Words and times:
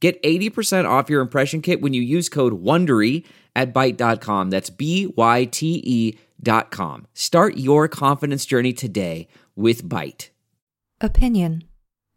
Get 0.00 0.22
80% 0.22 0.88
off 0.88 1.10
your 1.10 1.20
impression 1.20 1.60
kit 1.60 1.80
when 1.80 1.92
you 1.92 2.02
use 2.02 2.28
code 2.28 2.62
WONDERY 2.62 3.24
at 3.56 3.74
Byte.com. 3.74 4.50
That's 4.50 4.70
B-Y-T-E 4.70 6.18
dot 6.40 6.70
com. 6.70 7.06
Start 7.14 7.56
your 7.56 7.88
confidence 7.88 8.46
journey 8.46 8.72
today 8.72 9.26
with 9.56 9.88
Byte. 9.88 10.30
Opinion. 11.00 11.64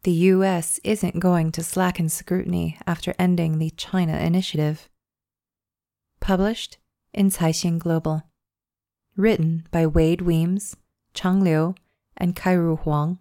The 0.04 0.12
U.S. 0.12 0.80
isn't 0.84 1.20
going 1.20 1.52
to 1.52 1.64
slacken 1.64 2.10
scrutiny 2.10 2.78
after 2.88 3.14
ending 3.20 3.60
the 3.60 3.70
China 3.72 4.18
Initiative. 4.18 4.90
Published 6.20 6.78
in 7.14 7.30
Caixin 7.30 7.78
Global. 7.78 8.24
Written 9.16 9.68
by 9.72 9.86
Wade 9.86 10.22
Weems, 10.22 10.76
Chang 11.14 11.44
Liu, 11.44 11.76
and 12.18 12.36
Kairu 12.36 12.80
Huang. 12.80 13.20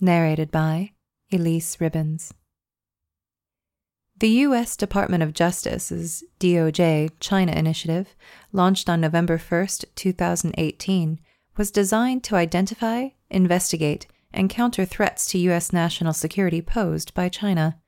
Narrated 0.00 0.50
by 0.50 0.90
Elise 1.30 1.80
Ribbons. 1.80 2.32
The 4.20 4.28
U.S. 4.44 4.76
Department 4.76 5.22
of 5.22 5.32
Justice's 5.32 6.22
DOJ 6.40 7.08
China 7.20 7.52
Initiative, 7.52 8.14
launched 8.52 8.90
on 8.90 9.00
November 9.00 9.38
1, 9.38 9.68
2018, 9.94 11.20
was 11.56 11.70
designed 11.70 12.22
to 12.24 12.36
identify, 12.36 13.08
investigate, 13.30 14.06
and 14.30 14.50
counter 14.50 14.84
threats 14.84 15.24
to 15.28 15.38
U.S. 15.38 15.72
national 15.72 16.12
security 16.12 16.60
posed 16.60 17.14
by 17.14 17.30
China. 17.30 17.78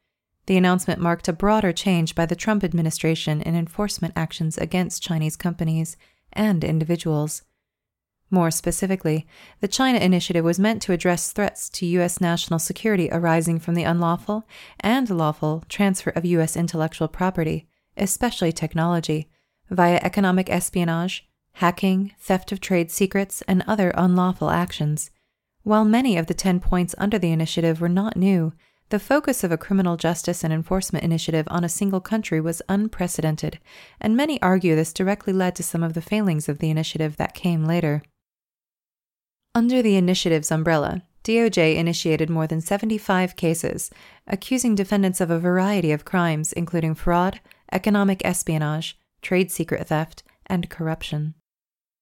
The 0.46 0.56
announcement 0.56 1.02
marked 1.02 1.28
a 1.28 1.34
broader 1.34 1.70
change 1.70 2.14
by 2.14 2.24
the 2.24 2.34
Trump 2.34 2.64
administration 2.64 3.42
in 3.42 3.54
enforcement 3.54 4.14
actions 4.16 4.56
against 4.56 5.02
Chinese 5.02 5.36
companies 5.36 5.98
and 6.32 6.64
individuals. 6.64 7.42
More 8.34 8.50
specifically, 8.50 9.26
the 9.60 9.68
China 9.68 9.98
Initiative 9.98 10.42
was 10.42 10.58
meant 10.58 10.80
to 10.82 10.92
address 10.92 11.32
threats 11.32 11.68
to 11.68 11.84
U.S. 11.84 12.18
national 12.18 12.58
security 12.60 13.10
arising 13.12 13.58
from 13.58 13.74
the 13.74 13.82
unlawful 13.82 14.48
and 14.80 15.10
lawful 15.10 15.64
transfer 15.68 16.08
of 16.08 16.24
U.S. 16.24 16.56
intellectual 16.56 17.08
property, 17.08 17.68
especially 17.94 18.50
technology, 18.50 19.28
via 19.68 20.00
economic 20.02 20.48
espionage, 20.48 21.28
hacking, 21.56 22.14
theft 22.18 22.52
of 22.52 22.60
trade 22.60 22.90
secrets, 22.90 23.42
and 23.42 23.62
other 23.66 23.92
unlawful 23.96 24.48
actions. 24.48 25.10
While 25.62 25.84
many 25.84 26.16
of 26.16 26.26
the 26.26 26.32
10 26.32 26.58
points 26.58 26.94
under 26.96 27.18
the 27.18 27.32
initiative 27.32 27.82
were 27.82 27.88
not 27.90 28.16
new, 28.16 28.54
the 28.88 28.98
focus 28.98 29.44
of 29.44 29.52
a 29.52 29.58
criminal 29.58 29.98
justice 29.98 30.42
and 30.42 30.54
enforcement 30.54 31.04
initiative 31.04 31.46
on 31.50 31.64
a 31.64 31.68
single 31.68 32.00
country 32.00 32.40
was 32.40 32.62
unprecedented, 32.66 33.58
and 34.00 34.16
many 34.16 34.40
argue 34.40 34.74
this 34.74 34.94
directly 34.94 35.34
led 35.34 35.54
to 35.56 35.62
some 35.62 35.82
of 35.82 35.92
the 35.92 36.00
failings 36.00 36.48
of 36.48 36.60
the 36.60 36.70
initiative 36.70 37.18
that 37.18 37.34
came 37.34 37.66
later. 37.66 38.02
Under 39.54 39.82
the 39.82 39.96
initiative's 39.96 40.50
umbrella, 40.50 41.02
DOJ 41.24 41.76
initiated 41.76 42.30
more 42.30 42.46
than 42.46 42.62
75 42.62 43.36
cases, 43.36 43.90
accusing 44.26 44.74
defendants 44.74 45.20
of 45.20 45.30
a 45.30 45.38
variety 45.38 45.92
of 45.92 46.06
crimes, 46.06 46.54
including 46.54 46.94
fraud, 46.94 47.38
economic 47.70 48.24
espionage, 48.24 48.98
trade 49.20 49.50
secret 49.50 49.86
theft, 49.88 50.22
and 50.46 50.70
corruption. 50.70 51.34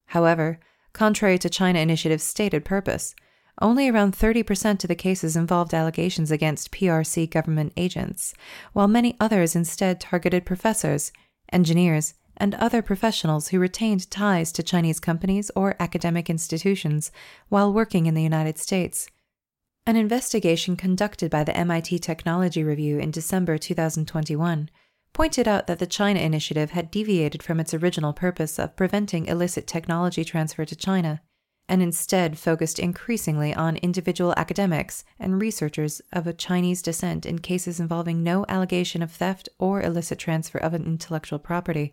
However, 0.07 0.61
contrary 0.93 1.39
to 1.39 1.51
China 1.51 1.81
Initiative's 1.81 2.23
stated 2.23 2.65
purpose, 2.65 3.17
only 3.61 3.89
around 3.89 4.15
30% 4.15 4.85
of 4.85 4.89
the 4.89 4.95
cases 4.95 5.37
involved 5.37 5.75
allegations 5.75 6.31
against 6.31 6.71
PRC 6.71 7.29
government 7.29 7.73
agents, 7.77 8.33
while 8.73 8.89
many 8.89 9.17
others 9.19 9.57
instead 9.57 10.01
targeted 10.01 10.47
professors, 10.47 11.13
engineers, 11.53 12.15
and 12.41 12.55
other 12.57 12.83
professionals 12.83 13.49
who 13.49 13.61
retained 13.61 14.11
ties 14.11 14.51
to 14.51 14.63
Chinese 14.63 14.99
companies 14.99 15.51
or 15.55 15.77
academic 15.79 16.29
institutions 16.29 17.13
while 17.51 17.73
working 17.73 18.07
in 18.07 18.15
the 18.15 18.23
United 18.23 18.59
States. 18.59 19.09
An 19.87 19.97
investigation 19.97 20.77
conducted 20.77 21.31
by 21.31 21.45
the 21.45 21.57
MIT 21.57 21.99
Technology 22.01 22.65
Review 22.65 22.99
in 22.99 23.11
December 23.11 23.59
2021 23.59 24.71
pointed 25.13 25.47
out 25.47 25.67
that 25.67 25.79
the 25.79 25.87
China 25.87 26.21
Initiative 26.21 26.71
had 26.71 26.91
deviated 26.91 27.43
from 27.43 27.61
its 27.61 27.75
original 27.75 28.13
purpose 28.13 28.59
of 28.59 28.77
preventing 28.77 29.27
illicit 29.27 29.67
technology 29.67 30.25
transfer 30.25 30.65
to 30.65 30.77
China 30.77 31.21
and 31.69 31.83
instead 31.83 32.37
focused 32.37 32.81
increasingly 32.81 33.55
on 33.55 33.77
individual 33.77 34.35
academics 34.37 35.05
and 35.21 35.41
researchers 35.41 36.03
of 36.13 36.37
Chinese 36.37 36.83
descent 36.83 37.25
in 37.25 37.39
cases 37.39 37.79
involving 37.79 38.25
no 38.25 38.45
allegation 38.49 39.03
of 39.03 39.13
theft 39.13 39.49
or 39.59 39.81
illicit 39.81 40.19
transfer 40.19 40.59
of 40.59 40.75
intellectual 40.75 41.39
property. 41.39 41.93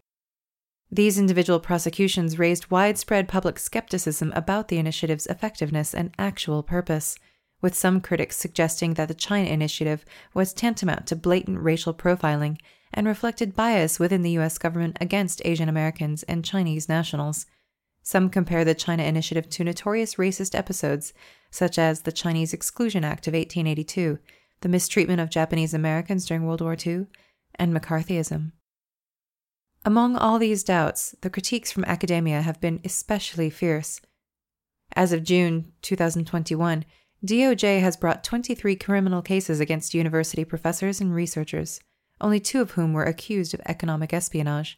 These 0.91 1.19
individual 1.19 1.59
prosecutions 1.59 2.39
raised 2.39 2.71
widespread 2.71 3.27
public 3.27 3.59
skepticism 3.59 4.31
about 4.35 4.69
the 4.69 4.77
initiative's 4.77 5.27
effectiveness 5.27 5.93
and 5.93 6.13
actual 6.17 6.63
purpose, 6.63 7.17
with 7.61 7.75
some 7.75 7.99
critics 7.99 8.37
suggesting 8.37 8.93
that 8.93 9.09
the 9.09 9.13
China 9.13 9.49
Initiative 9.49 10.05
was 10.33 10.53
tantamount 10.53 11.05
to 11.07 11.15
blatant 11.15 11.59
racial 11.59 11.93
profiling 11.93 12.57
and 12.93 13.05
reflected 13.05 13.55
bias 13.55 13.99
within 13.99 14.21
the 14.21 14.31
U.S. 14.31 14.57
government 14.57 14.97
against 15.01 15.41
Asian 15.43 15.67
Americans 15.67 16.23
and 16.23 16.45
Chinese 16.45 16.87
nationals. 16.87 17.45
Some 18.01 18.29
compare 18.29 18.63
the 18.63 18.73
China 18.73 19.03
Initiative 19.03 19.49
to 19.49 19.65
notorious 19.65 20.15
racist 20.15 20.57
episodes, 20.57 21.13
such 21.51 21.77
as 21.77 22.03
the 22.03 22.13
Chinese 22.13 22.53
Exclusion 22.53 23.03
Act 23.03 23.27
of 23.27 23.33
1882, 23.33 24.19
the 24.61 24.69
mistreatment 24.69 25.19
of 25.19 25.29
Japanese 25.29 25.73
Americans 25.73 26.25
during 26.25 26.45
World 26.45 26.61
War 26.61 26.77
II, 26.85 27.07
and 27.55 27.75
McCarthyism. 27.75 28.53
Among 29.87 30.17
all 30.17 30.37
these 30.37 30.65
doubts, 30.65 31.15
the 31.21 31.29
critiques 31.29 31.71
from 31.71 31.85
academia 31.85 32.41
have 32.41 32.59
been 32.59 32.81
especially 32.83 33.49
fierce. 33.49 34.01
As 34.97 35.13
of 35.13 35.23
June 35.23 35.71
2021, 35.81 36.83
DOJ 37.25 37.79
has 37.79 37.95
brought 37.95 38.21
23 38.21 38.75
criminal 38.75 39.21
cases 39.21 39.61
against 39.61 39.93
university 39.93 40.43
professors 40.43 40.99
and 40.99 41.15
researchers, 41.15 41.79
only 42.19 42.41
two 42.41 42.59
of 42.59 42.71
whom 42.71 42.91
were 42.91 43.05
accused 43.05 43.53
of 43.53 43.61
economic 43.65 44.11
espionage. 44.11 44.77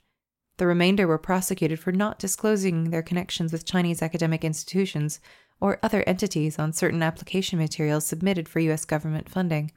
The 0.58 0.68
remainder 0.68 1.08
were 1.08 1.18
prosecuted 1.18 1.80
for 1.80 1.92
not 1.92 2.20
disclosing 2.20 2.92
their 2.92 3.02
connections 3.02 3.52
with 3.52 3.66
Chinese 3.66 4.04
academic 4.04 4.44
institutions 4.44 5.20
or 5.60 5.80
other 5.82 6.04
entities 6.06 6.60
on 6.60 6.72
certain 6.72 7.02
application 7.02 7.58
materials 7.58 8.06
submitted 8.06 8.48
for 8.48 8.60
U.S. 8.60 8.86
government 8.86 9.28
funding. 9.28 9.72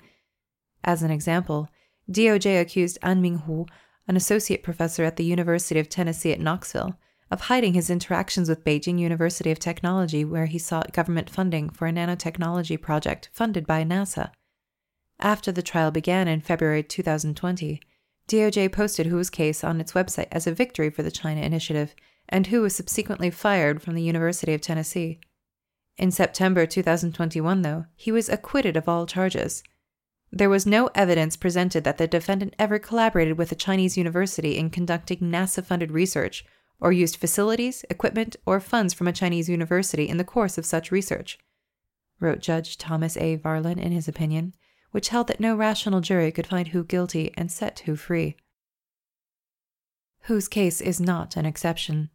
As 0.84 1.02
an 1.02 1.10
example, 1.10 1.70
DOJ 2.10 2.60
accused 2.60 2.98
Anming 3.00 3.44
Hu 3.44 3.64
an 4.12 4.16
associate 4.16 4.62
professor 4.62 5.04
at 5.04 5.16
the 5.16 5.24
University 5.24 5.80
of 5.80 5.88
Tennessee 5.88 6.32
at 6.32 6.38
Knoxville, 6.38 6.98
of 7.30 7.40
hiding 7.40 7.72
his 7.72 7.88
interactions 7.88 8.46
with 8.46 8.62
Beijing 8.62 8.98
University 8.98 9.50
of 9.50 9.58
Technology, 9.58 10.22
where 10.22 10.44
he 10.44 10.58
sought 10.58 10.92
government 10.92 11.30
funding 11.30 11.70
for 11.70 11.88
a 11.88 11.92
nanotechnology 11.92 12.78
project 12.78 13.30
funded 13.32 13.66
by 13.66 13.82
NASA. 13.82 14.30
After 15.18 15.50
the 15.50 15.62
trial 15.62 15.90
began 15.90 16.28
in 16.28 16.42
February 16.42 16.82
2020, 16.82 17.80
DOJ 18.28 18.70
posted 18.70 19.06
Hu's 19.06 19.30
case 19.30 19.64
on 19.64 19.80
its 19.80 19.92
website 19.92 20.28
as 20.30 20.46
a 20.46 20.52
victory 20.52 20.90
for 20.90 21.02
the 21.02 21.10
China 21.10 21.40
Initiative, 21.40 21.94
and 22.28 22.48
Hu 22.48 22.60
was 22.60 22.76
subsequently 22.76 23.30
fired 23.30 23.80
from 23.80 23.94
the 23.94 24.02
University 24.02 24.52
of 24.52 24.60
Tennessee. 24.60 25.20
In 25.96 26.10
September 26.10 26.66
2021, 26.66 27.62
though, 27.62 27.86
he 27.96 28.12
was 28.12 28.28
acquitted 28.28 28.76
of 28.76 28.90
all 28.90 29.06
charges. 29.06 29.62
There 30.34 30.48
was 30.48 30.64
no 30.64 30.88
evidence 30.94 31.36
presented 31.36 31.84
that 31.84 31.98
the 31.98 32.08
defendant 32.08 32.54
ever 32.58 32.78
collaborated 32.78 33.36
with 33.36 33.52
a 33.52 33.54
Chinese 33.54 33.98
university 33.98 34.56
in 34.56 34.70
conducting 34.70 35.18
NASA 35.18 35.62
funded 35.62 35.92
research 35.92 36.44
or 36.80 36.90
used 36.90 37.16
facilities, 37.16 37.84
equipment, 37.90 38.36
or 38.46 38.58
funds 38.58 38.94
from 38.94 39.06
a 39.06 39.12
Chinese 39.12 39.50
university 39.50 40.08
in 40.08 40.16
the 40.16 40.24
course 40.24 40.56
of 40.56 40.64
such 40.64 40.90
research, 40.90 41.38
wrote 42.18 42.40
Judge 42.40 42.78
Thomas 42.78 43.16
A. 43.18 43.36
Varlan 43.36 43.78
in 43.78 43.92
his 43.92 44.08
opinion, 44.08 44.54
which 44.90 45.10
held 45.10 45.28
that 45.28 45.38
no 45.38 45.54
rational 45.54 46.00
jury 46.00 46.32
could 46.32 46.46
find 46.46 46.68
who 46.68 46.82
guilty 46.82 47.30
and 47.34 47.52
set 47.52 47.80
Hu 47.80 47.94
free. 47.94 48.36
Hu's 50.22 50.48
case 50.48 50.80
is 50.80 50.98
not 50.98 51.36
an 51.36 51.44
exception. 51.44 52.08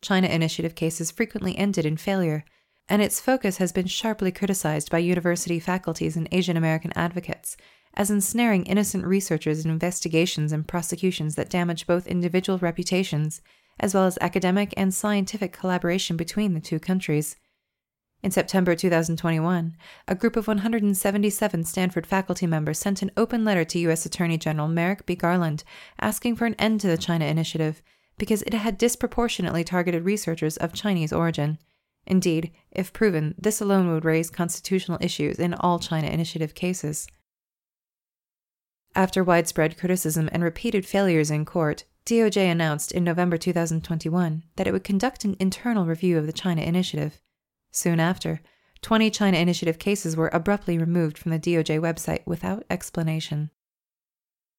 China 0.00 0.28
Initiative 0.28 0.76
cases 0.76 1.10
frequently 1.10 1.58
ended 1.58 1.84
in 1.84 1.96
failure 1.96 2.44
and 2.88 3.02
its 3.02 3.20
focus 3.20 3.56
has 3.58 3.72
been 3.72 3.86
sharply 3.86 4.30
criticized 4.30 4.90
by 4.90 4.98
university 4.98 5.58
faculties 5.58 6.16
and 6.16 6.28
Asian 6.32 6.56
American 6.56 6.92
advocates 6.94 7.56
as 7.94 8.10
ensnaring 8.10 8.64
innocent 8.66 9.04
researchers 9.06 9.64
in 9.64 9.70
investigations 9.70 10.52
and 10.52 10.68
prosecutions 10.68 11.34
that 11.34 11.50
damage 11.50 11.86
both 11.86 12.06
individual 12.06 12.58
reputations 12.58 13.40
as 13.80 13.94
well 13.94 14.06
as 14.06 14.18
academic 14.20 14.72
and 14.76 14.94
scientific 14.94 15.52
collaboration 15.52 16.16
between 16.16 16.54
the 16.54 16.60
two 16.60 16.78
countries. 16.78 17.36
In 18.22 18.30
September 18.30 18.74
2021, 18.74 19.76
a 20.08 20.14
group 20.14 20.36
of 20.36 20.48
177 20.48 21.64
Stanford 21.64 22.06
faculty 22.06 22.46
members 22.46 22.78
sent 22.78 23.02
an 23.02 23.10
open 23.16 23.44
letter 23.44 23.64
to 23.64 23.78
U.S. 23.80 24.06
Attorney 24.06 24.38
General 24.38 24.68
Merrick 24.68 25.04
B. 25.04 25.14
Garland 25.14 25.64
asking 26.00 26.36
for 26.36 26.46
an 26.46 26.54
end 26.54 26.80
to 26.80 26.86
the 26.86 26.96
China 26.96 27.26
Initiative 27.26 27.82
because 28.18 28.42
it 28.42 28.54
had 28.54 28.78
disproportionately 28.78 29.62
targeted 29.62 30.04
researchers 30.04 30.56
of 30.56 30.72
Chinese 30.72 31.12
origin. 31.12 31.58
Indeed, 32.06 32.52
if 32.70 32.92
proven, 32.92 33.34
this 33.36 33.60
alone 33.60 33.92
would 33.92 34.04
raise 34.04 34.30
constitutional 34.30 34.98
issues 35.00 35.38
in 35.38 35.54
all 35.54 35.78
China 35.78 36.08
Initiative 36.08 36.54
cases. 36.54 37.08
After 38.94 39.24
widespread 39.24 39.76
criticism 39.76 40.28
and 40.32 40.42
repeated 40.42 40.86
failures 40.86 41.30
in 41.30 41.44
court, 41.44 41.84
DOJ 42.06 42.50
announced 42.50 42.92
in 42.92 43.02
November 43.02 43.36
2021 43.36 44.44
that 44.54 44.66
it 44.66 44.72
would 44.72 44.84
conduct 44.84 45.24
an 45.24 45.36
internal 45.40 45.84
review 45.84 46.16
of 46.16 46.26
the 46.26 46.32
China 46.32 46.62
Initiative. 46.62 47.20
Soon 47.72 47.98
after, 47.98 48.40
20 48.82 49.10
China 49.10 49.36
Initiative 49.36 49.78
cases 49.78 50.16
were 50.16 50.30
abruptly 50.32 50.78
removed 50.78 51.18
from 51.18 51.32
the 51.32 51.38
DOJ 51.40 51.80
website 51.80 52.24
without 52.24 52.64
explanation. 52.70 53.50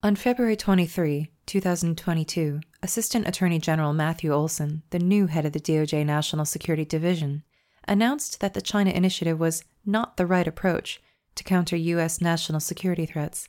On 0.04 0.16
February 0.16 0.56
23, 0.56 1.32
2022, 1.46 2.60
Assistant 2.84 3.28
Attorney 3.28 3.60
General 3.60 3.94
Matthew 3.94 4.32
Olsen, 4.32 4.84
the 4.92 5.00
new 5.00 5.28
head 5.28 5.46
of 5.46 5.54
the 5.54 5.60
DOJ 5.60 6.06
National 6.06 6.46
Security 6.46 6.86
Division, 6.86 7.44
announced 7.88 8.40
that 8.40 8.54
the 8.54 8.62
China 8.62 8.92
Initiative 8.92 9.40
was 9.40 9.64
not 9.86 10.18
the 10.18 10.26
right 10.26 10.48
approach 10.48 11.02
to 11.36 11.44
counter 11.44 11.76
U.S. 11.76 12.22
national 12.22 12.60
security 12.60 13.06
threats 13.06 13.48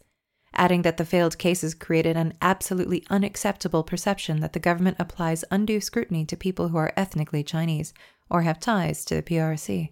adding 0.55 0.83
that 0.83 0.97
the 0.97 1.05
failed 1.05 1.39
cases 1.39 1.75
created 1.75 2.17
an 2.17 2.35
absolutely 2.41 3.05
unacceptable 3.11 3.83
perception 3.83 4.41
that 4.41 4.53
the 4.53 4.61
government 4.61 4.97
applies 4.99 5.45
undue 5.51 5.81
scrutiny 5.81 6.25
to 6.25 6.37
people 6.37 6.69
who 6.69 6.77
are 6.77 6.93
ethnically 6.97 7.43
Chinese 7.43 7.93
or 8.31 8.43
have 8.43 8.61
ties 8.61 9.05
to 9.05 9.15
the 9.15 9.23
PRC. 9.23 9.91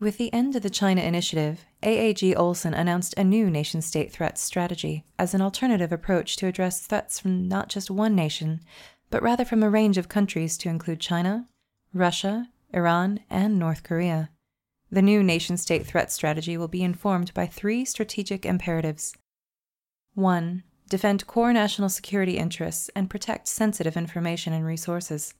With 0.00 0.16
the 0.16 0.32
end 0.32 0.56
of 0.56 0.62
the 0.62 0.70
China 0.70 1.02
Initiative, 1.02 1.66
AAG 1.82 2.34
Olsen 2.34 2.72
announced 2.72 3.12
a 3.18 3.22
new 3.22 3.50
nation 3.50 3.82
state 3.82 4.10
threats 4.10 4.40
strategy 4.40 5.04
as 5.18 5.34
an 5.34 5.42
alternative 5.42 5.92
approach 5.92 6.36
to 6.36 6.46
address 6.46 6.80
threats 6.80 7.20
from 7.20 7.46
not 7.48 7.68
just 7.68 7.90
one 7.90 8.14
nation, 8.14 8.62
but 9.10 9.22
rather 9.22 9.44
from 9.44 9.62
a 9.62 9.68
range 9.68 9.98
of 9.98 10.08
countries 10.08 10.56
to 10.56 10.70
include 10.70 11.00
China, 11.00 11.48
Russia, 11.92 12.48
Iran, 12.72 13.20
and 13.28 13.58
North 13.58 13.82
Korea. 13.82 14.30
The 14.90 15.02
new 15.02 15.22
nation 15.22 15.58
state 15.58 15.84
threat 15.84 16.10
strategy 16.10 16.56
will 16.56 16.66
be 16.66 16.82
informed 16.82 17.34
by 17.34 17.46
three 17.46 17.84
strategic 17.84 18.46
imperatives 18.46 19.14
1. 20.14 20.62
Defend 20.88 21.26
core 21.26 21.52
national 21.52 21.90
security 21.90 22.38
interests 22.38 22.88
and 22.96 23.10
protect 23.10 23.48
sensitive 23.48 23.98
information 23.98 24.54
and 24.54 24.64
resources. 24.64 25.34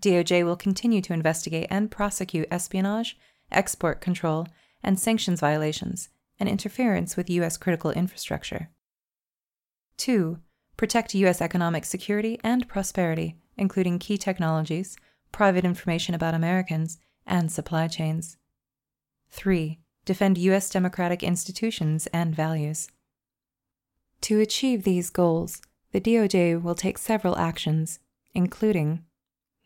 DOJ 0.00 0.44
will 0.44 0.56
continue 0.56 1.00
to 1.00 1.12
investigate 1.12 1.66
and 1.70 1.90
prosecute 1.90 2.46
espionage, 2.52 3.18
export 3.50 4.00
control, 4.00 4.46
and 4.82 4.98
sanctions 4.98 5.40
violations, 5.40 6.08
and 6.38 6.48
interference 6.48 7.16
with 7.16 7.30
U.S. 7.30 7.56
critical 7.56 7.90
infrastructure. 7.90 8.70
2. 9.96 10.38
Protect 10.76 11.14
U.S. 11.14 11.40
economic 11.40 11.84
security 11.84 12.38
and 12.44 12.68
prosperity, 12.68 13.36
including 13.56 13.98
key 13.98 14.18
technologies, 14.18 14.96
private 15.32 15.64
information 15.64 16.14
about 16.14 16.34
Americans, 16.34 16.98
and 17.26 17.50
supply 17.50 17.88
chains. 17.88 18.36
3. 19.30 19.80
Defend 20.04 20.38
U.S. 20.38 20.70
democratic 20.70 21.22
institutions 21.22 22.06
and 22.08 22.34
values. 22.34 22.88
To 24.22 24.40
achieve 24.40 24.84
these 24.84 25.10
goals, 25.10 25.60
the 25.92 26.00
DOJ 26.00 26.62
will 26.62 26.74
take 26.74 26.98
several 26.98 27.36
actions, 27.36 27.98
including 28.34 29.04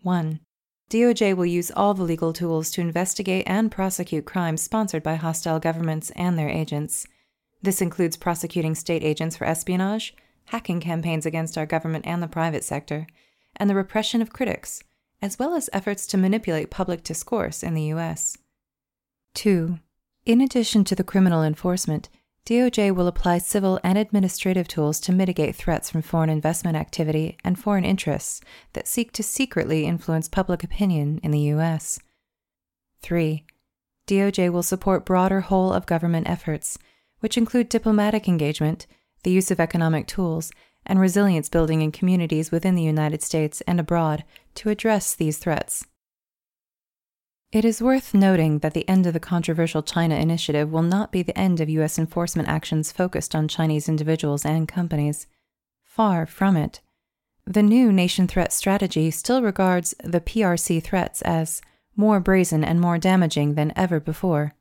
1. 0.02 0.40
DOJ 0.90 1.36
will 1.36 1.46
use 1.46 1.70
all 1.70 1.94
the 1.94 2.02
legal 2.02 2.32
tools 2.32 2.72
to 2.72 2.80
investigate 2.80 3.44
and 3.46 3.70
prosecute 3.70 4.24
crimes 4.24 4.60
sponsored 4.60 5.04
by 5.04 5.14
hostile 5.14 5.60
governments 5.60 6.10
and 6.16 6.36
their 6.36 6.48
agents. 6.48 7.06
This 7.62 7.80
includes 7.80 8.16
prosecuting 8.16 8.74
state 8.74 9.04
agents 9.04 9.36
for 9.36 9.44
espionage, 9.44 10.16
hacking 10.46 10.80
campaigns 10.80 11.24
against 11.24 11.56
our 11.56 11.64
government 11.64 12.06
and 12.08 12.20
the 12.20 12.26
private 12.26 12.64
sector, 12.64 13.06
and 13.54 13.70
the 13.70 13.76
repression 13.76 14.20
of 14.20 14.32
critics, 14.32 14.82
as 15.22 15.38
well 15.38 15.54
as 15.54 15.70
efforts 15.72 16.08
to 16.08 16.16
manipulate 16.16 16.70
public 16.70 17.04
discourse 17.04 17.62
in 17.62 17.74
the 17.74 17.84
U.S. 17.84 18.36
2. 19.34 19.78
In 20.26 20.40
addition 20.40 20.82
to 20.84 20.96
the 20.96 21.04
criminal 21.04 21.44
enforcement, 21.44 22.08
DOJ 22.46 22.94
will 22.94 23.06
apply 23.06 23.38
civil 23.38 23.78
and 23.84 23.96
administrative 23.96 24.66
tools 24.66 24.98
to 25.00 25.12
mitigate 25.12 25.54
threats 25.54 25.90
from 25.90 26.02
foreign 26.02 26.30
investment 26.30 26.76
activity 26.76 27.36
and 27.44 27.58
foreign 27.58 27.84
interests 27.84 28.40
that 28.72 28.88
seek 28.88 29.12
to 29.12 29.22
secretly 29.22 29.86
influence 29.86 30.28
public 30.28 30.64
opinion 30.64 31.20
in 31.22 31.30
the 31.30 31.40
U.S. 31.54 32.00
3. 33.02 33.44
DOJ 34.06 34.50
will 34.50 34.62
support 34.62 35.06
broader 35.06 35.42
whole 35.42 35.72
of 35.72 35.86
government 35.86 36.28
efforts, 36.28 36.78
which 37.20 37.36
include 37.36 37.68
diplomatic 37.68 38.26
engagement, 38.26 38.86
the 39.22 39.30
use 39.30 39.50
of 39.50 39.60
economic 39.60 40.06
tools, 40.06 40.50
and 40.86 40.98
resilience 40.98 41.48
building 41.48 41.82
in 41.82 41.92
communities 41.92 42.50
within 42.50 42.74
the 42.74 42.82
United 42.82 43.22
States 43.22 43.60
and 43.62 43.78
abroad 43.78 44.24
to 44.54 44.70
address 44.70 45.14
these 45.14 45.38
threats. 45.38 45.86
It 47.52 47.64
is 47.64 47.82
worth 47.82 48.14
noting 48.14 48.60
that 48.60 48.74
the 48.74 48.88
end 48.88 49.06
of 49.06 49.12
the 49.12 49.18
controversial 49.18 49.82
China 49.82 50.14
initiative 50.14 50.70
will 50.70 50.84
not 50.84 51.10
be 51.10 51.22
the 51.22 51.36
end 51.36 51.60
of 51.60 51.68
U.S. 51.68 51.98
enforcement 51.98 52.48
actions 52.48 52.92
focused 52.92 53.34
on 53.34 53.48
Chinese 53.48 53.88
individuals 53.88 54.44
and 54.44 54.68
companies. 54.68 55.26
Far 55.82 56.26
from 56.26 56.56
it. 56.56 56.80
The 57.44 57.64
new 57.64 57.90
nation 57.90 58.28
threat 58.28 58.52
strategy 58.52 59.10
still 59.10 59.42
regards 59.42 59.96
the 60.04 60.20
PRC 60.20 60.80
threats 60.80 61.22
as 61.22 61.60
more 61.96 62.20
brazen 62.20 62.62
and 62.62 62.80
more 62.80 62.98
damaging 62.98 63.54
than 63.56 63.72
ever 63.74 63.98
before. 63.98 64.54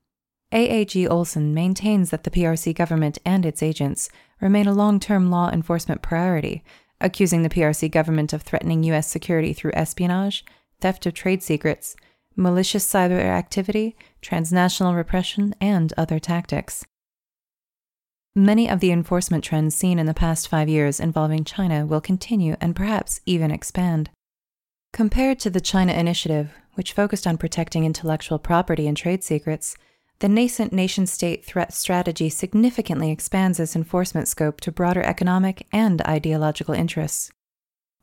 AAG 0.51 1.07
Olsen 1.07 1.53
maintains 1.53 2.09
that 2.09 2.23
the 2.23 2.31
PRC 2.31 2.73
government 2.73 3.19
and 3.23 3.45
its 3.45 3.61
agents 3.61 4.09
remain 4.41 4.65
a 4.65 4.73
long 4.73 4.99
term 4.99 5.29
law 5.29 5.51
enforcement 5.51 6.01
priority, 6.01 6.63
accusing 6.99 7.43
the 7.43 7.49
PRC 7.49 7.91
government 7.91 8.33
of 8.33 8.41
threatening 8.41 8.81
U.S. 8.85 9.07
security 9.07 9.53
through 9.53 9.73
espionage, 9.75 10.43
theft 10.81 11.05
of 11.05 11.13
trade 11.13 11.43
secrets, 11.43 11.95
malicious 12.39 12.91
cyber 12.91 13.19
activity, 13.19 13.95
transnational 14.21 14.95
repression, 14.95 15.53
and 15.61 15.93
other 15.97 16.17
tactics. 16.19 16.85
Many 18.35 18.69
of 18.69 18.79
the 18.79 18.91
enforcement 18.91 19.43
trends 19.43 19.75
seen 19.75 19.99
in 19.99 20.05
the 20.05 20.13
past 20.13 20.47
five 20.47 20.69
years 20.69 20.99
involving 20.99 21.43
China 21.43 21.85
will 21.85 22.01
continue 22.01 22.55
and 22.61 22.75
perhaps 22.75 23.21
even 23.25 23.51
expand. 23.51 24.09
Compared 24.93 25.39
to 25.39 25.49
the 25.49 25.61
China 25.61 25.93
Initiative, 25.93 26.53
which 26.75 26.93
focused 26.93 27.27
on 27.27 27.37
protecting 27.37 27.83
intellectual 27.83 28.39
property 28.39 28.87
and 28.87 28.95
trade 28.95 29.23
secrets, 29.23 29.75
the 30.19 30.29
nascent 30.29 30.73
nation 30.73 31.07
state 31.07 31.45
threat 31.45 31.73
strategy 31.73 32.29
significantly 32.29 33.11
expands 33.11 33.59
its 33.59 33.75
enforcement 33.75 34.27
scope 34.27 34.61
to 34.61 34.71
broader 34.71 35.01
economic 35.01 35.65
and 35.71 36.01
ideological 36.03 36.73
interests. 36.73 37.31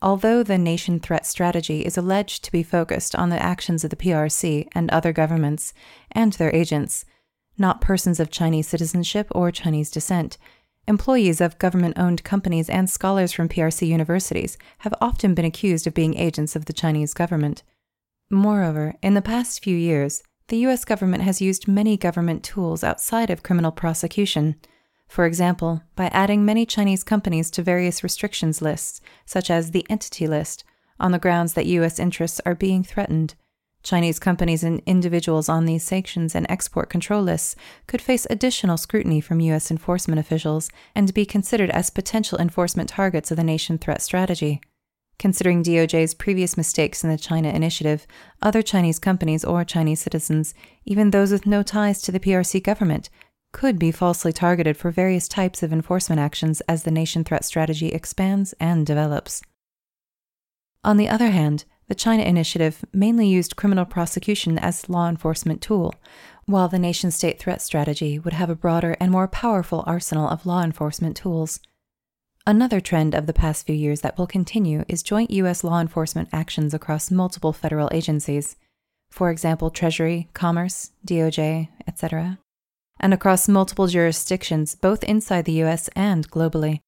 Although 0.01 0.43
the 0.43 0.57
nation 0.57 0.99
threat 0.99 1.25
strategy 1.25 1.81
is 1.81 1.97
alleged 1.97 2.43
to 2.43 2.51
be 2.51 2.61
focused 2.61 3.15
on 3.15 3.29
the 3.29 3.41
actions 3.41 3.83
of 3.83 3.89
the 3.89 3.95
PRC 3.95 4.67
and 4.73 4.89
other 4.91 5.11
governments 5.11 5.73
and 6.11 6.33
their 6.33 6.53
agents, 6.55 7.03
not 7.57 7.81
persons 7.81 8.19
of 8.19 8.29
Chinese 8.29 8.67
citizenship 8.67 9.27
or 9.31 9.51
Chinese 9.51 9.89
descent, 9.89 10.37
employees 10.87 11.41
of 11.41 11.57
government 11.57 11.97
owned 11.97 12.23
companies 12.23 12.69
and 12.69 12.89
scholars 12.89 13.31
from 13.31 13.49
PRC 13.49 13.87
universities 13.87 14.57
have 14.79 14.93
often 15.01 15.33
been 15.33 15.45
accused 15.45 15.87
of 15.87 15.95
being 15.95 16.15
agents 16.15 16.55
of 16.55 16.65
the 16.65 16.73
Chinese 16.73 17.15
government. 17.15 17.63
Moreover, 18.29 18.93
in 19.01 19.15
the 19.15 19.21
past 19.21 19.63
few 19.63 19.75
years, 19.75 20.21
the 20.49 20.59
US 20.67 20.85
government 20.85 21.23
has 21.23 21.41
used 21.41 21.67
many 21.67 21.97
government 21.97 22.43
tools 22.43 22.83
outside 22.83 23.29
of 23.29 23.43
criminal 23.43 23.71
prosecution 23.71 24.55
for 25.07 25.25
example, 25.25 25.81
by 25.95 26.07
adding 26.07 26.43
many 26.43 26.65
Chinese 26.65 27.03
companies 27.03 27.49
to 27.51 27.63
various 27.63 28.03
restrictions 28.03 28.61
lists, 28.61 29.01
such 29.25 29.49
as 29.49 29.71
the 29.71 29.85
Entity 29.89 30.27
List, 30.27 30.63
on 30.99 31.11
the 31.11 31.19
grounds 31.19 31.53
that 31.53 31.65
U.S. 31.67 31.99
interests 31.99 32.41
are 32.45 32.55
being 32.55 32.83
threatened. 32.83 33.35
Chinese 33.83 34.19
companies 34.19 34.63
and 34.63 34.81
individuals 34.85 35.47
on 35.47 35.65
these 35.65 35.83
sanctions 35.83 36.35
and 36.35 36.45
export 36.49 36.89
control 36.89 37.21
lists 37.21 37.55
could 37.85 38.01
face 38.01 38.27
additional 38.29 38.75
scrutiny 38.75 39.21
from 39.21 39.39
U.S. 39.39 39.71
enforcement 39.71 40.19
officials 40.19 40.69
and 40.93 41.13
be 41.13 41.25
considered 41.25 41.69
as 41.69 41.89
potential 41.89 42.37
enforcement 42.37 42.89
targets 42.89 43.31
of 43.31 43.37
the 43.37 43.43
nation 43.43 43.77
threat 43.77 44.01
strategy. 44.01 44.59
Considering 45.19 45.63
DOJ's 45.63 46.13
previous 46.13 46.57
mistakes 46.57 47.03
in 47.03 47.09
the 47.09 47.17
China 47.17 47.49
initiative, 47.49 48.05
other 48.41 48.61
Chinese 48.61 48.99
companies 48.99 49.45
or 49.45 49.63
Chinese 49.63 50.01
citizens, 50.01 50.53
even 50.85 51.09
those 51.09 51.31
with 51.31 51.47
no 51.47 51.63
ties 51.63 52.01
to 52.01 52.11
the 52.11 52.19
PRC 52.19 52.61
government, 52.61 53.09
could 53.51 53.79
be 53.79 53.91
falsely 53.91 54.33
targeted 54.33 54.77
for 54.77 54.91
various 54.91 55.27
types 55.27 55.63
of 55.63 55.73
enforcement 55.73 56.19
actions 56.19 56.61
as 56.61 56.83
the 56.83 56.91
nation 56.91 57.23
threat 57.23 57.45
strategy 57.45 57.89
expands 57.89 58.53
and 58.59 58.85
develops. 58.85 59.41
On 60.83 60.97
the 60.97 61.09
other 61.09 61.31
hand, 61.31 61.65
the 61.87 61.95
China 61.95 62.23
Initiative 62.23 62.83
mainly 62.93 63.27
used 63.27 63.55
criminal 63.55 63.85
prosecution 63.85 64.57
as 64.59 64.89
law 64.89 65.07
enforcement 65.07 65.61
tool, 65.61 65.93
while 66.45 66.67
the 66.67 66.79
nation 66.79 67.11
state 67.11 67.39
threat 67.39 67.61
strategy 67.61 68.19
would 68.19 68.33
have 68.33 68.49
a 68.49 68.55
broader 68.55 68.95
and 68.99 69.11
more 69.11 69.27
powerful 69.27 69.83
arsenal 69.87 70.27
of 70.27 70.45
law 70.45 70.63
enforcement 70.63 71.15
tools. 71.15 71.59
Another 72.45 72.79
trend 72.79 73.13
of 73.13 73.25
the 73.25 73.33
past 73.33 73.65
few 73.65 73.75
years 73.75 74.01
that 74.01 74.17
will 74.17 74.27
continue 74.27 74.85
is 74.87 75.03
joint 75.03 75.31
U.S. 75.31 75.63
law 75.63 75.81
enforcement 75.81 76.29
actions 76.31 76.73
across 76.73 77.11
multiple 77.11 77.51
federal 77.53 77.89
agencies. 77.91 78.55
for 79.09 79.31
example, 79.31 79.69
Treasury, 79.69 80.29
Commerce, 80.33 80.91
DOJ, 81.05 81.69
etc., 81.87 82.39
and 82.99 83.13
across 83.13 83.47
multiple 83.47 83.87
jurisdictions 83.87 84.75
both 84.75 85.03
inside 85.03 85.45
the 85.45 85.63
US 85.63 85.87
and 85.89 86.29
globally. 86.29 86.81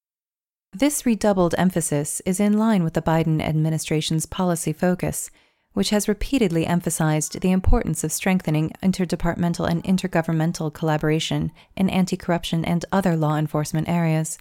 This 0.72 1.06
redoubled 1.06 1.56
emphasis 1.58 2.22
is 2.26 2.40
in 2.40 2.58
line 2.58 2.84
with 2.84 2.94
the 2.94 3.02
Biden 3.02 3.42
administration's 3.42 4.26
policy 4.28 4.72
focus, 4.72 5.32
which 5.74 5.90
has 5.90 6.08
repeatedly 6.08 6.66
emphasized 6.66 7.42
the 7.42 7.52
importance 7.52 8.04
of 8.04 8.12
strengthening 8.12 8.72
interdepartmental 8.84 9.68
and 9.68 9.84
intergovernmental 9.84 10.74
collaboration 10.74 11.52
in 11.76 11.90
anti 11.90 12.18
corruption 12.18 12.64
and 12.66 12.86
other 12.92 13.16
law 13.16 13.36
enforcement 13.38 13.90
areas. 13.90 14.38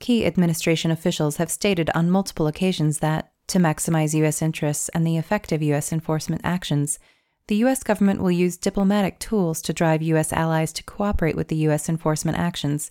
Key 0.00 0.26
administration 0.26 0.90
officials 0.90 1.36
have 1.38 1.50
stated 1.50 1.90
on 1.94 2.10
multiple 2.10 2.46
occasions 2.46 2.98
that, 2.98 3.32
to 3.48 3.58
maximize 3.58 4.14
U.S. 4.14 4.42
interests 4.42 4.88
and 4.90 5.06
the 5.06 5.16
effect 5.16 5.50
of 5.50 5.62
U.S. 5.62 5.92
enforcement 5.92 6.42
actions, 6.44 6.98
the 7.48 7.56
U.S. 7.56 7.82
government 7.82 8.22
will 8.22 8.30
use 8.30 8.56
diplomatic 8.56 9.18
tools 9.18 9.60
to 9.62 9.72
drive 9.72 10.00
U.S. 10.02 10.32
allies 10.32 10.72
to 10.74 10.82
cooperate 10.82 11.36
with 11.36 11.48
the 11.48 11.56
U.S. 11.56 11.88
enforcement 11.88 12.38
actions 12.38 12.90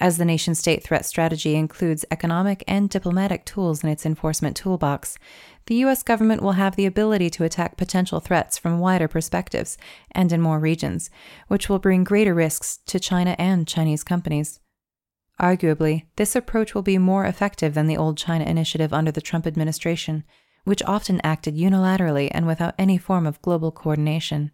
as 0.00 0.16
the 0.16 0.24
nation 0.24 0.54
state 0.54 0.84
threat 0.84 1.04
strategy 1.04 1.56
includes 1.56 2.04
economic 2.10 2.62
and 2.68 2.88
diplomatic 2.88 3.44
tools 3.44 3.82
in 3.82 3.90
its 3.90 4.06
enforcement 4.06 4.56
toolbox, 4.56 5.18
the 5.66 5.74
U.S. 5.76 6.04
government 6.04 6.40
will 6.40 6.52
have 6.52 6.76
the 6.76 6.86
ability 6.86 7.30
to 7.30 7.44
attack 7.44 7.76
potential 7.76 8.20
threats 8.20 8.56
from 8.56 8.78
wider 8.78 9.08
perspectives 9.08 9.76
and 10.12 10.32
in 10.32 10.40
more 10.40 10.60
regions, 10.60 11.10
which 11.48 11.68
will 11.68 11.80
bring 11.80 12.04
greater 12.04 12.32
risks 12.32 12.78
to 12.86 13.00
China 13.00 13.34
and 13.38 13.66
Chinese 13.66 14.04
companies. 14.04 14.60
Arguably, 15.40 16.04
this 16.16 16.36
approach 16.36 16.74
will 16.74 16.82
be 16.82 16.98
more 16.98 17.24
effective 17.24 17.74
than 17.74 17.88
the 17.88 17.96
old 17.96 18.16
China 18.16 18.44
initiative 18.44 18.92
under 18.92 19.10
the 19.10 19.20
Trump 19.20 19.46
administration, 19.46 20.24
which 20.68 20.82
often 20.82 21.20
acted 21.24 21.56
unilaterally 21.56 22.28
and 22.32 22.46
without 22.46 22.74
any 22.78 22.98
form 22.98 23.26
of 23.26 23.40
global 23.40 23.72
coordination. 23.72 24.52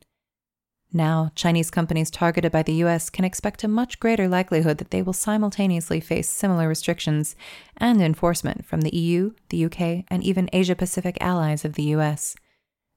Now, 0.93 1.33
Chinese 1.35 1.73
companies 1.73 2.09
targeted 2.09 2.53
by 2.53 2.63
the 2.63 2.85
US 2.85 3.11
can 3.11 3.25
expect 3.25 3.65
a 3.65 3.69
much 3.69 3.99
greater 3.99 4.29
likelihood 4.29 4.79
that 4.79 4.93
they 4.93 5.03
will 5.03 5.13
simultaneously 5.13 5.99
face 5.99 6.31
similar 6.31 6.69
restrictions 6.69 7.35
and 7.77 8.01
enforcement 8.01 8.65
from 8.65 8.83
the 8.83 8.97
EU, 8.97 9.33
the 9.49 9.65
UK, 9.65 10.05
and 10.07 10.23
even 10.23 10.49
Asia 10.53 10.77
Pacific 10.77 11.19
allies 11.21 11.65
of 11.65 11.73
the 11.73 11.95
US. 11.97 12.37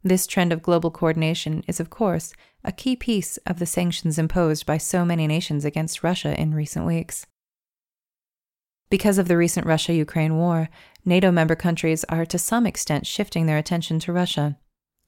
This 0.04 0.28
trend 0.28 0.54
of 0.54 0.62
global 0.62 0.92
coordination 0.92 1.64
is, 1.68 1.80
of 1.80 1.90
course, 1.90 2.34
a 2.64 2.72
key 2.72 2.96
piece 2.96 3.38
of 3.48 3.58
the 3.58 3.66
sanctions 3.66 4.20
imposed 4.20 4.68
by 4.68 4.78
so 4.78 5.04
many 5.04 5.26
nations 5.26 5.66
against 5.66 6.04
Russia 6.04 6.40
in 6.40 6.54
recent 6.54 6.86
weeks. 6.86 7.26
Because 8.90 9.18
of 9.18 9.28
the 9.28 9.38
recent 9.38 9.68
Russia 9.68 9.94
Ukraine 9.94 10.38
war, 10.38 10.70
NATO 11.04 11.32
member 11.32 11.56
countries 11.56 12.06
are 12.06 12.26
to 12.26 12.38
some 12.38 12.66
extent 12.66 13.06
shifting 13.06 13.46
their 13.46 13.58
attention 13.58 14.00
to 14.00 14.14
Russia. 14.14 14.58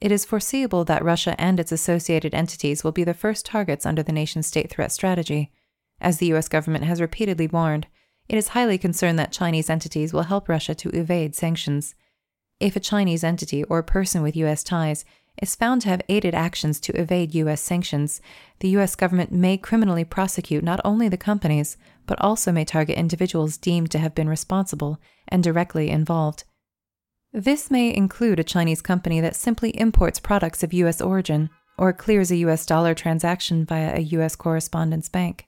It 0.01 0.11
is 0.11 0.25
foreseeable 0.25 0.85
that 0.85 1.03
Russia 1.03 1.39
and 1.39 1.59
its 1.59 1.71
associated 1.71 2.33
entities 2.33 2.83
will 2.83 2.91
be 2.91 3.03
the 3.03 3.13
first 3.13 3.45
targets 3.45 3.85
under 3.85 4.03
the 4.03 4.11
nation 4.11 4.43
state 4.43 4.69
threat 4.69 4.91
strategy. 4.91 5.51
As 6.01 6.17
the 6.17 6.31
US 6.33 6.47
government 6.47 6.85
has 6.85 7.01
repeatedly 7.01 7.47
warned, 7.47 7.87
it 8.27 8.37
is 8.37 8.49
highly 8.49 8.77
concerned 8.77 9.17
that 9.19 9.31
Chinese 9.31 9.69
entities 9.69 10.13
will 10.13 10.23
help 10.23 10.47
Russia 10.47 10.75
to 10.75 10.89
evade 10.89 11.35
sanctions. 11.35 11.95
If 12.59 12.75
a 12.75 12.81
Chinese 12.81 13.23
entity 13.23 13.63
or 13.63 13.81
person 13.81 14.21
with 14.21 14.35
US 14.37 14.63
ties 14.63 15.03
is 15.41 15.55
found 15.55 15.81
to 15.81 15.89
have 15.89 16.01
aided 16.09 16.35
actions 16.35 16.79
to 16.81 16.99
evade 16.99 17.33
US 17.35 17.61
sanctions, 17.61 18.21
the 18.59 18.69
US 18.77 18.95
government 18.95 19.31
may 19.31 19.57
criminally 19.57 20.03
prosecute 20.03 20.63
not 20.63 20.81
only 20.85 21.07
the 21.09 21.17
companies, 21.17 21.77
but 22.09 22.19
also 22.19 22.51
may 22.51 22.65
target 22.65 22.97
individuals 22.97 23.55
deemed 23.55 23.91
to 23.91 23.99
have 23.99 24.15
been 24.15 24.27
responsible 24.27 24.97
and 25.27 25.43
directly 25.43 25.91
involved. 25.91 26.43
This 27.31 27.69
may 27.69 27.95
include 27.95 28.39
a 28.39 28.43
Chinese 28.43 28.81
company 28.81 29.21
that 29.21 29.35
simply 29.35 29.79
imports 29.79 30.19
products 30.19 30.63
of 30.63 30.73
U.S. 30.73 31.01
origin 31.01 31.51
or 31.77 31.93
clears 31.93 32.31
a 32.31 32.37
U.S. 32.37 32.65
dollar 32.65 32.95
transaction 32.95 33.63
via 33.63 33.95
a 33.95 33.99
U.S. 33.99 34.35
correspondence 34.35 35.07
bank. 35.07 35.47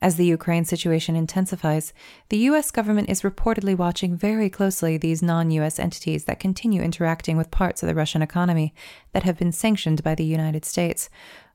As 0.00 0.16
the 0.16 0.26
Ukraine 0.26 0.64
situation 0.64 1.14
intensifies, 1.14 1.92
the 2.30 2.38
U.S. 2.50 2.72
government 2.72 3.08
is 3.08 3.22
reportedly 3.22 3.76
watching 3.76 4.16
very 4.16 4.50
closely 4.50 4.96
these 4.96 5.22
non 5.22 5.52
U.S. 5.52 5.78
entities 5.78 6.24
that 6.24 6.40
continue 6.40 6.82
interacting 6.82 7.36
with 7.36 7.52
parts 7.52 7.84
of 7.84 7.86
the 7.86 7.94
Russian 7.94 8.22
economy 8.22 8.74
that 9.12 9.22
have 9.22 9.38
been 9.38 9.52
sanctioned 9.52 10.02
by 10.02 10.16
the 10.16 10.24
United 10.24 10.64
States, 10.64 11.08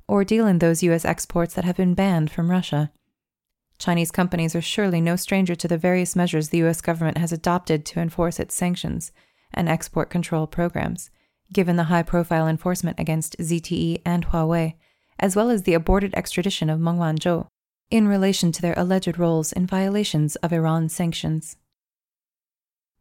or 0.07 0.23
deal 0.23 0.47
in 0.47 0.59
those 0.59 0.83
U.S. 0.83 1.03
exports 1.03 1.53
that 1.55 1.65
have 1.65 1.75
been 1.75 1.95
banned 1.95 2.31
from 2.31 2.49
Russia. 2.49 2.93
Chinese 3.79 4.11
companies 4.11 4.55
are 4.55 4.61
surely 4.61 4.99
no 4.99 5.15
stranger 5.15 5.55
to 5.55 5.67
the 5.67 5.77
various 5.77 6.15
measures 6.15 6.49
the 6.49 6.59
U.S. 6.59 6.81
government 6.81 7.17
has 7.17 7.31
adopted 7.31 7.85
to 7.85 7.99
enforce 7.99 8.39
its 8.39 8.55
sanctions 8.55 9.11
and 9.53 9.69
export 9.69 10.09
control 10.09 10.47
programs, 10.47 11.09
given 11.53 11.75
the 11.75 11.85
high 11.85 12.03
profile 12.03 12.47
enforcement 12.47 12.99
against 12.99 13.37
ZTE 13.37 14.01
and 14.05 14.27
Huawei, 14.27 14.75
as 15.19 15.35
well 15.35 15.49
as 15.49 15.63
the 15.63 15.73
aborted 15.73 16.13
extradition 16.15 16.69
of 16.69 16.79
Meng 16.79 16.97
Wanzhou, 16.97 17.47
in 17.89 18.07
relation 18.07 18.51
to 18.51 18.61
their 18.61 18.73
alleged 18.77 19.17
roles 19.17 19.51
in 19.51 19.65
violations 19.65 20.35
of 20.37 20.51
Iran 20.51 20.89
sanctions. 20.89 21.55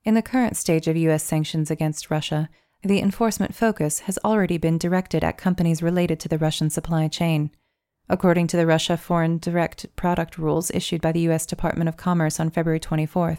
In 0.04 0.14
the 0.14 0.23
current 0.23 0.56
stage 0.56 0.87
of 0.87 0.97
U.S. 0.97 1.25
sanctions 1.25 1.71
against 1.71 2.11
Russia, 2.11 2.49
the 2.83 3.00
enforcement 3.00 3.54
focus 3.54 4.00
has 4.00 4.18
already 4.25 4.59
been 4.59 4.78
directed 4.78 5.25
at 5.25 5.38
companies 5.38 5.83
related 5.83 6.21
to 6.21 6.28
the 6.28 6.38
Russian 6.38 6.71
supply 6.71 7.09
chain. 7.09 7.50
According 8.08 8.46
to 8.48 8.56
the 8.56 8.66
Russia 8.66 8.96
Foreign 8.96 9.38
Direct 9.38 9.84
Product 9.96 10.38
Rules 10.38 10.70
issued 10.70 11.00
by 11.00 11.12
the 11.12 11.20
U.S. 11.20 11.44
Department 11.44 11.88
of 11.88 11.96
Commerce 11.96 12.38
on 12.38 12.50
February 12.50 12.78
24th, 12.78 13.38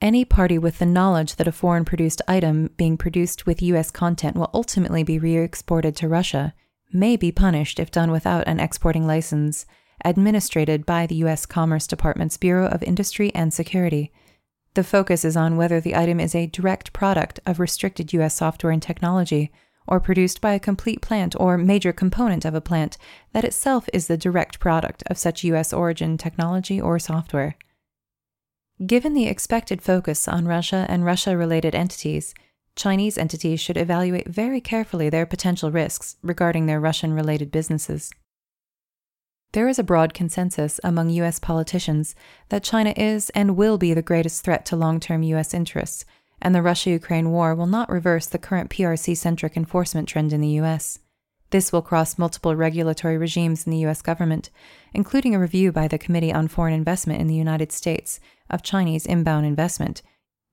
any 0.00 0.24
party 0.24 0.58
with 0.58 0.78
the 0.78 0.86
knowledge 0.86 1.36
that 1.36 1.48
a 1.48 1.52
foreign 1.52 1.84
produced 1.84 2.22
item 2.28 2.70
being 2.76 2.96
produced 2.96 3.46
with 3.46 3.62
U.S. 3.62 3.90
content 3.90 4.36
will 4.36 4.50
ultimately 4.54 5.02
be 5.02 5.18
re 5.18 5.36
exported 5.38 5.96
to 5.96 6.08
Russia 6.08 6.54
may 6.92 7.16
be 7.16 7.32
punished 7.32 7.80
if 7.80 7.90
done 7.90 8.10
without 8.10 8.46
an 8.46 8.60
exporting 8.60 9.06
license, 9.06 9.66
administered 10.04 10.86
by 10.86 11.06
the 11.06 11.16
U.S. 11.16 11.46
Commerce 11.46 11.86
Department's 11.86 12.36
Bureau 12.36 12.68
of 12.68 12.82
Industry 12.82 13.34
and 13.34 13.52
Security. 13.52 14.12
The 14.74 14.84
focus 14.84 15.24
is 15.24 15.36
on 15.36 15.56
whether 15.56 15.80
the 15.80 15.96
item 15.96 16.20
is 16.20 16.34
a 16.34 16.46
direct 16.46 16.92
product 16.92 17.40
of 17.46 17.58
restricted 17.58 18.12
U.S. 18.12 18.34
software 18.34 18.72
and 18.72 18.82
technology, 18.82 19.50
or 19.86 20.00
produced 20.00 20.40
by 20.40 20.52
a 20.52 20.60
complete 20.60 21.00
plant 21.00 21.34
or 21.38 21.56
major 21.56 21.92
component 21.92 22.44
of 22.44 22.54
a 22.54 22.60
plant 22.60 22.98
that 23.32 23.44
itself 23.44 23.88
is 23.92 24.06
the 24.06 24.16
direct 24.16 24.58
product 24.58 25.02
of 25.06 25.18
such 25.18 25.44
U.S. 25.44 25.72
origin 25.72 26.16
technology 26.18 26.80
or 26.80 26.98
software. 26.98 27.56
Given 28.84 29.14
the 29.14 29.26
expected 29.26 29.80
focus 29.80 30.28
on 30.28 30.46
Russia 30.46 30.84
and 30.88 31.04
Russia 31.04 31.36
related 31.36 31.74
entities, 31.74 32.34
Chinese 32.74 33.16
entities 33.16 33.58
should 33.58 33.78
evaluate 33.78 34.28
very 34.28 34.60
carefully 34.60 35.08
their 35.08 35.24
potential 35.24 35.70
risks 35.70 36.16
regarding 36.22 36.66
their 36.66 36.78
Russian 36.78 37.14
related 37.14 37.50
businesses. 37.50 38.12
There 39.52 39.68
is 39.68 39.78
a 39.78 39.84
broad 39.84 40.12
consensus 40.12 40.78
among 40.84 41.08
U.S. 41.10 41.38
politicians 41.38 42.14
that 42.50 42.62
China 42.62 42.92
is 42.94 43.30
and 43.30 43.56
will 43.56 43.78
be 43.78 43.94
the 43.94 44.02
greatest 44.02 44.44
threat 44.44 44.66
to 44.66 44.76
long 44.76 45.00
term 45.00 45.22
U.S. 45.22 45.54
interests, 45.54 46.04
and 46.40 46.54
the 46.54 46.62
Russia 46.62 46.90
Ukraine 46.90 47.30
war 47.30 47.54
will 47.54 47.66
not 47.66 47.88
reverse 47.88 48.26
the 48.26 48.38
current 48.38 48.70
PRC 48.70 49.16
centric 49.16 49.56
enforcement 49.56 50.08
trend 50.08 50.32
in 50.32 50.40
the 50.40 50.56
U.S. 50.60 50.98
This 51.50 51.72
will 51.72 51.82
cross 51.82 52.18
multiple 52.18 52.56
regulatory 52.56 53.16
regimes 53.16 53.66
in 53.66 53.70
the 53.72 53.78
U.S. 53.78 54.02
government, 54.02 54.50
including 54.92 55.34
a 55.34 55.40
review 55.40 55.72
by 55.72 55.88
the 55.88 55.98
Committee 55.98 56.32
on 56.32 56.48
Foreign 56.48 56.74
Investment 56.74 57.20
in 57.20 57.28
the 57.28 57.34
United 57.34 57.72
States 57.72 58.20
of 58.50 58.62
Chinese 58.62 59.06
inbound 59.06 59.46
investment, 59.46 60.02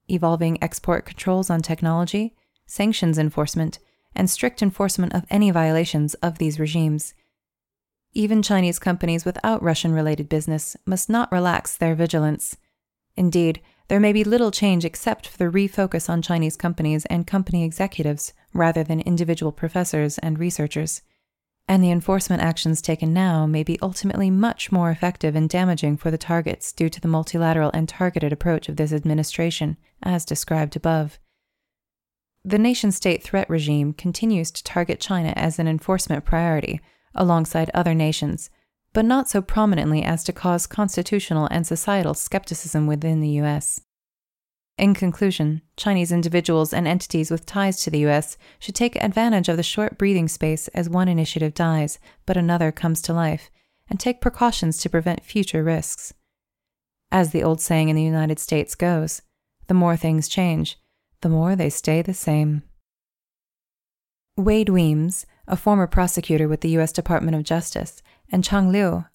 evolving 0.08 0.62
export 0.64 1.06
controls 1.06 1.50
on 1.50 1.62
technology, 1.62 2.36
sanctions 2.66 3.18
enforcement, 3.18 3.80
and 4.16 4.30
strict 4.30 4.62
enforcement 4.62 5.14
of 5.14 5.26
any 5.30 5.50
violations 5.50 6.14
of 6.16 6.38
these 6.38 6.60
regimes. 6.60 7.14
Even 8.14 8.44
Chinese 8.44 8.78
companies 8.78 9.26
without 9.26 9.64
Russian 9.64 9.92
related 9.92 10.30
business 10.30 10.78
must 10.86 11.10
not 11.10 11.32
relax 11.32 11.76
their 11.76 11.96
vigilance. 11.96 12.58
Indeed, 13.16 13.60
there 13.88 14.00
may 14.00 14.14
be 14.14 14.24
little 14.24 14.52
change 14.52 14.86
except 14.86 15.28
for 15.28 15.38
the 15.38 15.46
refocus 15.46 16.10
on 16.10 16.22
Chinese 16.22 16.56
companies 16.56 17.06
and 17.06 17.28
company 17.28 17.64
executives 17.64 18.34
rather 18.54 18.84
than 18.84 19.02
individual 19.02 19.52
professors 19.52 20.18
and 20.20 20.40
researchers 20.40 21.02
and 21.68 21.84
the 21.84 21.92
enforcement 21.92 22.42
actions 22.42 22.82
taken 22.82 23.14
now 23.14 23.46
may 23.46 23.64
be 23.64 23.80
ultimately 23.82 24.30
much 24.30 24.72
more 24.72 24.92
effective 24.92 25.36
and 25.36 25.50
damaging 25.50 25.96
for 25.96 26.12
the 26.12 26.18
targets 26.18 26.74
due 26.74 26.90
to 26.90 27.00
the 27.00 27.08
multilateral 27.08 27.72
and 27.74 27.88
targeted 27.88 28.34
approach 28.34 28.68
of 28.68 28.76
this 28.76 28.92
administration, 28.92 29.78
as 30.02 30.26
described 30.26 30.76
above. 30.76 31.20
The 32.44 32.60
nation 32.60 32.92
state 32.92 33.24
threat 33.24 33.50
regime 33.50 33.94
continues 33.94 34.52
to 34.52 34.64
target 34.64 35.00
China 35.00 35.32
as 35.38 35.58
an 35.58 35.68
enforcement 35.68 36.26
priority, 36.26 36.82
alongside 37.16 37.72
other 37.74 37.94
nations, 37.94 38.50
but 38.94 39.06
not 39.06 39.28
so 39.28 39.42
prominently 39.42 40.04
as 40.04 40.24
to 40.24 40.32
cause 40.32 40.68
constitutional 40.68 41.48
and 41.52 41.66
societal 41.66 42.14
skepticism 42.14 42.88
within 42.88 43.20
the 43.20 43.30
U.S. 43.30 43.82
In 44.78 44.94
conclusion, 44.94 45.62
Chinese 45.78 46.12
individuals 46.12 46.74
and 46.74 46.88
entities 46.88 47.30
with 47.30 47.46
ties 47.46 47.84
to 47.84 47.92
the 47.92 48.06
US 48.08 48.38
should 48.58 48.76
take 48.76 48.96
advantage 48.96 49.48
of 49.50 49.58
the 49.58 49.64
short 49.64 49.98
breathing 49.98 50.28
space 50.28 50.68
as 50.70 50.90
one 50.90 51.08
initiative 51.08 51.54
dies, 51.54 52.00
but 52.26 52.38
another 52.38 52.72
comes 52.72 53.02
to 53.04 53.14
life, 53.14 53.52
and 53.88 54.00
take 54.00 54.22
precautions 54.22 54.80
to 54.80 54.90
prevent 54.90 55.24
future 55.24 55.64
risks. 55.64 56.14
As 57.12 57.32
the 57.32 57.44
old 57.44 57.62
saying 57.62 57.90
in 57.90 57.96
the 57.96 58.04
United 58.04 58.40
States 58.40 58.74
goes, 58.74 59.22
the 59.68 59.76
more 59.76 59.96
things 59.96 60.28
change, 60.28 60.80
the 61.22 61.30
more 61.30 61.56
they 61.56 61.70
stay 61.70 62.02
the 62.02 62.14
same. 62.14 62.64
Wade 64.36 64.70
Weems, 64.70 65.28
a 65.48 65.56
former 65.56 65.86
prosecutor 65.86 66.48
with 66.48 66.62
the 66.62 66.70
U.S. 66.70 66.92
Department 66.92 67.36
of 67.36 67.44
Justice, 67.44 68.02
and 68.34 68.44
Chang 68.44 68.72
Liu 68.72 69.06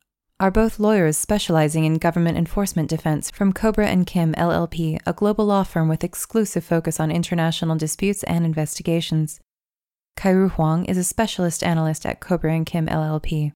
are 0.41 0.51
both 0.53 0.79
lawyers 0.79 1.17
specializing 1.17 1.85
in 1.85 1.99
government 1.99 2.39
enforcement 2.39 2.89
defense 2.89 3.29
from 3.29 3.53
Kobre 3.53 3.85
and 3.85 4.07
Kim 4.07 4.33
LLP, 4.35 5.01
a 5.05 5.13
global 5.13 5.47
law 5.47 5.65
firm 5.65 5.89
with 5.89 6.05
exclusive 6.05 6.63
focus 6.63 7.01
on 7.01 7.11
international 7.11 7.77
disputes 7.77 8.23
and 8.23 8.47
investigations. 8.47 9.41
Kairu 10.17 10.53
Huang 10.53 10.85
is 10.85 10.97
a 10.97 11.03
specialist 11.03 11.65
analyst 11.65 12.07
at 12.07 12.21
Kobre 12.21 12.55
and 12.55 12.65
Kim 12.65 12.87
LLP. 12.87 13.53